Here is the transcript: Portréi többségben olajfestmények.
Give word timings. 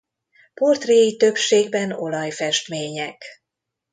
Portréi 0.53 1.15
többségben 1.17 1.91
olajfestmények. 1.91 3.25